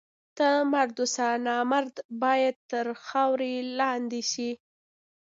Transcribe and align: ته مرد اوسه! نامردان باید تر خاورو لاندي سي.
ته 0.37 0.47
مرد 0.73 0.95
اوسه! 1.01 1.27
نامردان 1.45 2.05
باید 2.23 2.55
تر 2.71 2.85
خاورو 3.05 3.51
لاندي 3.77 4.21
سي. 4.31 4.49